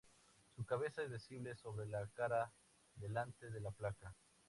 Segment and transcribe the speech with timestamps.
[0.55, 2.51] Su cabeza es visible sobre la cara
[2.95, 4.15] delante de la placa.